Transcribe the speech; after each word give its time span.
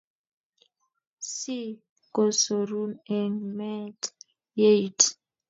Si 1.33 1.57
kosorun 2.15 2.91
eng' 3.19 3.43
me-et 3.57 4.01
ye 4.59 4.69
it 4.85 4.99